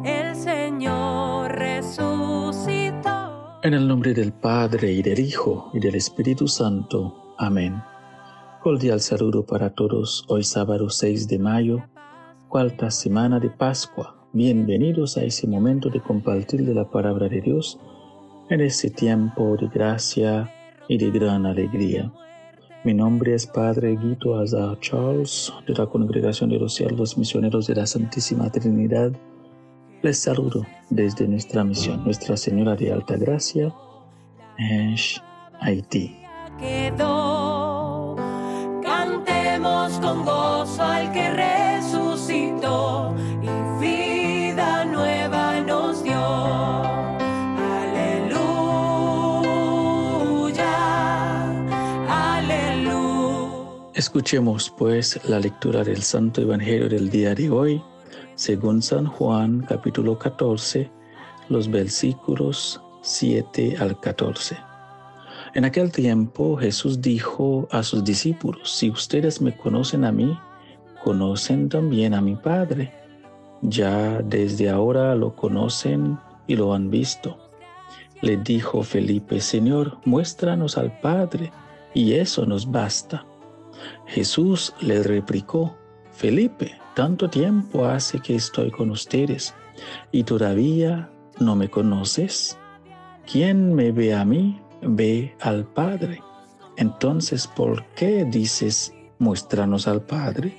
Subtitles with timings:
[0.04, 3.10] el Señor resucitó.
[3.64, 7.34] En el nombre del Padre y del Hijo y del Espíritu Santo.
[7.38, 7.82] Amén.
[8.62, 11.82] Cordial saludo para todos hoy sábado 6 de mayo,
[12.48, 14.14] cuarta semana de Pascua.
[14.32, 17.80] Bienvenidos a ese momento de compartir de la palabra de Dios
[18.48, 20.52] en este tiempo de gracia
[20.88, 22.12] y de gran alegría.
[22.84, 27.74] Mi nombre es Padre Guido Azar Charles de la Congregación de los Siervos Misioneros de
[27.74, 29.12] la Santísima Trinidad.
[30.02, 33.74] Les saludo desde nuestra misión, Nuestra Señora de Alta Gracia,
[35.60, 36.16] Haití.
[54.16, 57.82] Escuchemos pues la lectura del Santo Evangelio del día de hoy,
[58.34, 60.90] según San Juan capítulo 14,
[61.50, 64.56] los versículos 7 al 14.
[65.52, 70.34] En aquel tiempo Jesús dijo a sus discípulos, si ustedes me conocen a mí,
[71.04, 72.94] conocen también a mi Padre.
[73.60, 77.36] Ya desde ahora lo conocen y lo han visto.
[78.22, 81.52] Le dijo Felipe, Señor, muéstranos al Padre,
[81.92, 83.26] y eso nos basta.
[84.06, 85.76] Jesús le replicó,
[86.12, 89.54] Felipe, tanto tiempo hace que estoy con ustedes
[90.12, 92.58] y todavía no me conoces.
[93.30, 96.22] Quien me ve a mí, ve al Padre.
[96.76, 100.54] Entonces, ¿por qué dices, muéstranos al Padre?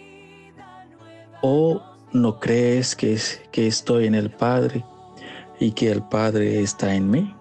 [1.41, 1.81] ¿O
[2.11, 3.17] no crees que,
[3.51, 4.83] que estoy en el Padre
[5.59, 7.33] y que el Padre está en mí?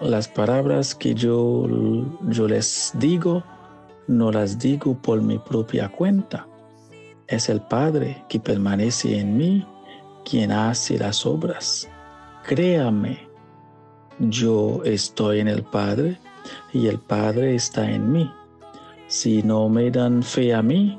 [0.00, 1.66] Las palabras que yo,
[2.28, 3.44] yo les digo,
[4.06, 6.46] no las digo por mi propia cuenta.
[7.26, 9.66] Es el Padre que permanece en mí
[10.24, 11.88] quien hace las obras.
[12.46, 13.26] Créame,
[14.18, 16.18] yo estoy en el Padre
[16.72, 18.30] y el Padre está en mí.
[19.06, 20.98] Si no me dan fe a mí,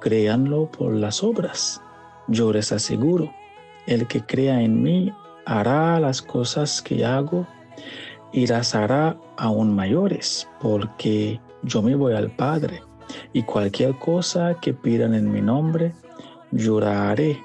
[0.00, 1.80] créanlo por las obras.
[2.28, 3.32] Yo les aseguro,
[3.86, 5.12] el que crea en mí
[5.46, 7.46] hará las cosas que hago
[8.32, 12.82] y las hará aún mayores, porque yo me voy al Padre,
[13.32, 15.92] y cualquier cosa que pidan en mi nombre,
[16.50, 17.42] yo haré,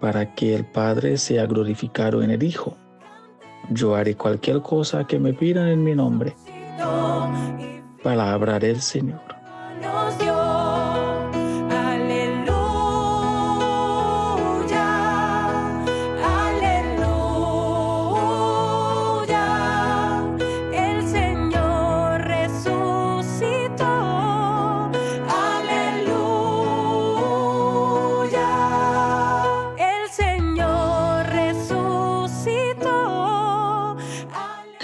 [0.00, 2.76] para que el Padre sea glorificado en el Hijo.
[3.70, 6.34] Yo haré cualquier cosa que me pidan en mi nombre.
[8.02, 9.35] Palabra del Señor.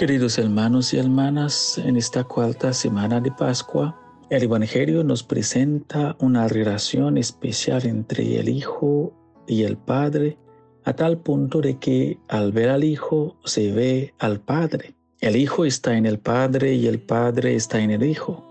[0.03, 3.97] Queridos hermanos y hermanas, en esta cuarta semana de Pascua,
[4.29, 9.13] el Evangelio nos presenta una relación especial entre el Hijo
[9.47, 10.37] y el Padre,
[10.83, 14.93] a tal punto de que al ver al Hijo se ve al Padre.
[15.21, 18.43] El Hijo está en el Padre y el Padre está en el Hijo.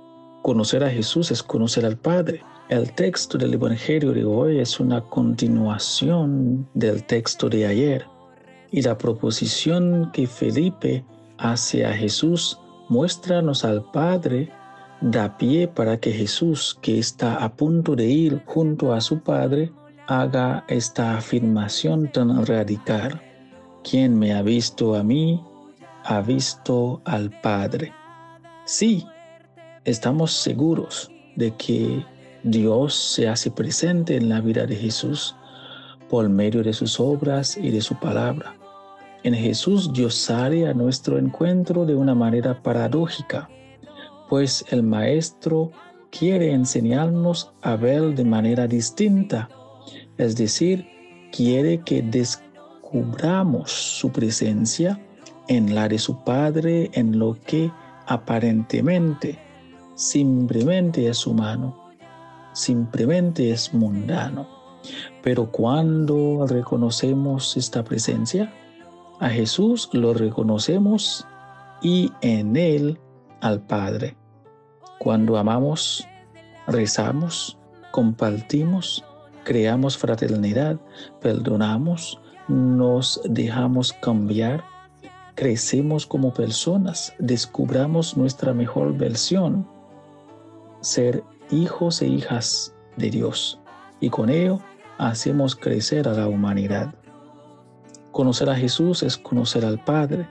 [0.42, 2.42] Conocer a Jesús es conocer al Padre.
[2.70, 8.06] El texto del Evangelio de hoy es una continuación del texto de ayer
[8.70, 11.04] y la proposición que Felipe
[11.38, 14.50] hacia Jesús, muéstranos al Padre,
[15.00, 19.72] da pie para que Jesús, que está a punto de ir junto a su Padre,
[20.06, 23.20] haga esta afirmación tan radical.
[23.82, 25.42] Quien me ha visto a mí,
[26.04, 27.92] ha visto al Padre.
[28.64, 29.06] Sí,
[29.84, 32.04] estamos seguros de que
[32.44, 35.34] Dios se hace presente en la vida de Jesús
[36.08, 38.54] por medio de sus obras y de su palabra.
[39.24, 43.48] En Jesús Dios sale a nuestro encuentro de una manera paradójica,
[44.28, 45.70] pues el Maestro
[46.10, 49.48] quiere enseñarnos a ver de manera distinta,
[50.18, 50.86] es decir,
[51.30, 55.00] quiere que descubramos su presencia
[55.46, 57.70] en la de su Padre en lo que
[58.06, 59.38] aparentemente
[59.94, 61.90] simplemente es humano,
[62.54, 64.48] simplemente es mundano.
[65.22, 68.52] Pero cuando reconocemos esta presencia,
[69.22, 71.24] a Jesús lo reconocemos
[71.80, 72.98] y en Él
[73.40, 74.16] al Padre.
[74.98, 76.04] Cuando amamos,
[76.66, 77.56] rezamos,
[77.92, 79.04] compartimos,
[79.44, 80.76] creamos fraternidad,
[81.20, 84.64] perdonamos, nos dejamos cambiar,
[85.36, 89.68] crecemos como personas, descubramos nuestra mejor versión,
[90.80, 91.22] ser
[91.52, 93.60] hijos e hijas de Dios.
[94.00, 94.58] Y con ello
[94.98, 96.92] hacemos crecer a la humanidad.
[98.12, 100.28] Conocer a Jesús es conocer al Padre.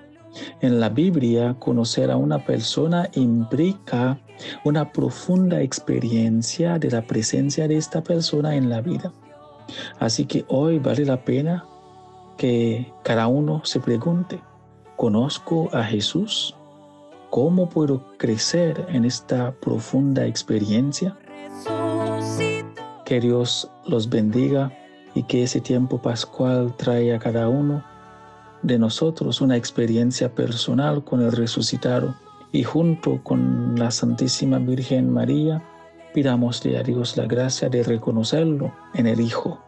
[0.62, 4.20] En la Biblia, conocer a una persona implica
[4.64, 9.12] una profunda experiencia de la presencia de esta persona en la vida.
[10.00, 11.66] Así que hoy vale la pena
[12.38, 14.40] que cada uno se pregunte,
[14.96, 16.56] ¿conozco a Jesús?
[17.32, 21.18] ¿Cómo puedo crecer en esta profunda experiencia?
[23.06, 24.72] Que Dios los bendiga
[25.14, 27.84] y que ese tiempo pascual traiga a cada uno
[28.62, 32.16] de nosotros una experiencia personal con el resucitado
[32.52, 35.64] y junto con la Santísima Virgen María
[36.14, 39.60] pidámosle a Dios la gracia de reconocerlo en el Hijo,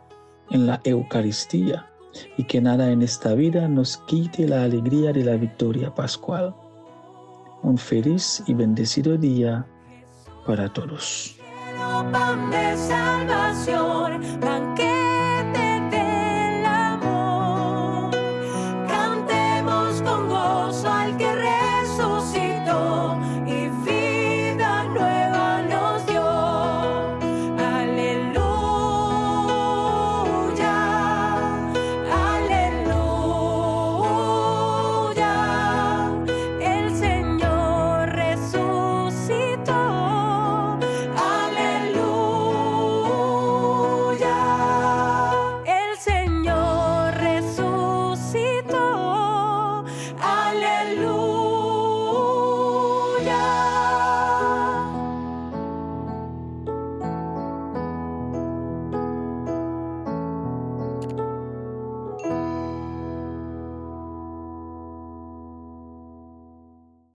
[0.49, 1.89] en la Eucaristía
[2.37, 6.53] y que nada en esta vida nos quite la alegría de la victoria pascual.
[7.63, 9.65] Un feliz y bendecido día
[10.45, 11.37] para todos.